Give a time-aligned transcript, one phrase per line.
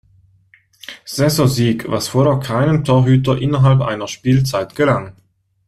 [1.05, 5.15] Saisonsieg, was vorher keinem Torhüter innerhalb einer Spielzeit gelang.